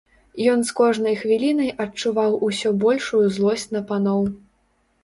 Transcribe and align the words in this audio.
Ён 0.53 0.63
з 0.69 0.73
кожнай 0.79 1.17
хвілінай 1.21 1.69
адчуваў 1.87 2.39
усё 2.51 2.69
большую 2.87 3.25
злосць 3.39 3.69
на 3.77 3.81
паноў. 3.93 4.21